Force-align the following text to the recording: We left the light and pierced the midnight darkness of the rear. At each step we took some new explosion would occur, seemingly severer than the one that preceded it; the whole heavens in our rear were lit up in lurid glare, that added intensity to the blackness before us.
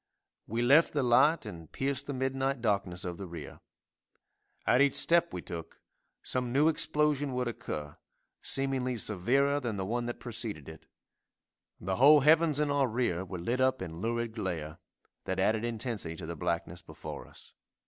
We 0.47 0.63
left 0.63 0.93
the 0.93 1.03
light 1.03 1.45
and 1.45 1.71
pierced 1.71 2.07
the 2.07 2.13
midnight 2.15 2.59
darkness 2.59 3.05
of 3.05 3.19
the 3.19 3.27
rear. 3.27 3.59
At 4.65 4.81
each 4.81 4.95
step 4.95 5.31
we 5.31 5.43
took 5.43 5.79
some 6.23 6.51
new 6.51 6.69
explosion 6.69 7.35
would 7.35 7.47
occur, 7.47 7.97
seemingly 8.41 8.95
severer 8.95 9.59
than 9.59 9.77
the 9.77 9.85
one 9.85 10.07
that 10.07 10.19
preceded 10.19 10.67
it; 10.67 10.87
the 11.79 11.97
whole 11.97 12.21
heavens 12.21 12.59
in 12.59 12.71
our 12.71 12.87
rear 12.87 13.23
were 13.23 13.37
lit 13.37 13.61
up 13.61 13.79
in 13.79 14.01
lurid 14.01 14.31
glare, 14.31 14.79
that 15.25 15.39
added 15.39 15.63
intensity 15.63 16.15
to 16.15 16.25
the 16.25 16.35
blackness 16.35 16.81
before 16.81 17.27
us. 17.27 17.53